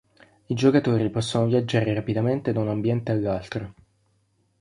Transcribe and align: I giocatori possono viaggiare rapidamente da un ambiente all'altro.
I 0.47 0.55
giocatori 0.55 1.11
possono 1.11 1.45
viaggiare 1.45 1.93
rapidamente 1.93 2.51
da 2.51 2.59
un 2.59 2.69
ambiente 2.69 3.11
all'altro. 3.11 3.73